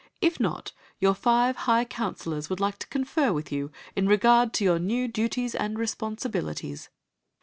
[0.19, 4.63] "If not your five high counselors would like to confer with you in regard to
[4.63, 6.89] your new duties and responsibilities."